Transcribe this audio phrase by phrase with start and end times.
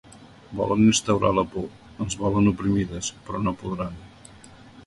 [0.59, 1.67] Volen instaurar la por,
[2.05, 4.05] ens volen oprimides, però no podran.